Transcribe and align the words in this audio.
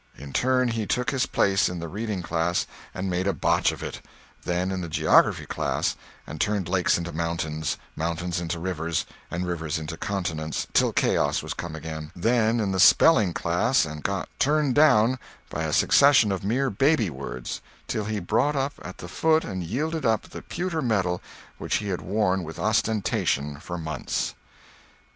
In 0.17 0.33
turn 0.33 0.69
he 0.69 0.87
took 0.87 1.11
his 1.11 1.27
place 1.27 1.69
in 1.69 1.77
the 1.77 1.87
reading 1.87 2.23
class 2.23 2.65
and 2.91 3.07
made 3.07 3.27
a 3.27 3.33
botch 3.33 3.71
of 3.71 3.83
it; 3.83 4.01
then 4.45 4.71
in 4.71 4.81
the 4.81 4.89
geography 4.89 5.45
class 5.45 5.95
and 6.25 6.41
turned 6.41 6.67
lakes 6.67 6.97
into 6.97 7.11
mountains, 7.11 7.77
mountains 7.95 8.39
into 8.41 8.57
rivers, 8.57 9.05
and 9.29 9.45
rivers 9.45 9.77
into 9.77 9.97
continents, 9.97 10.65
till 10.73 10.91
chaos 10.91 11.43
was 11.43 11.53
come 11.53 11.75
again; 11.75 12.11
then 12.15 12.59
in 12.59 12.71
the 12.71 12.79
spelling 12.79 13.31
class, 13.31 13.85
and 13.85 14.01
got 14.01 14.27
"turned 14.39 14.73
down," 14.73 15.19
by 15.51 15.65
a 15.65 15.71
succession 15.71 16.31
of 16.31 16.43
mere 16.43 16.71
baby 16.71 17.11
words, 17.11 17.61
till 17.87 18.05
he 18.05 18.19
brought 18.19 18.55
up 18.55 18.73
at 18.81 18.97
the 18.97 19.07
foot 19.07 19.43
and 19.43 19.61
yielded 19.63 20.03
up 20.03 20.23
the 20.23 20.41
pewter 20.41 20.81
medal 20.81 21.21
which 21.59 21.75
he 21.75 21.89
had 21.89 22.01
worn 22.01 22.41
with 22.43 22.57
ostentation 22.57 23.59
for 23.59 23.77
months. 23.77 24.33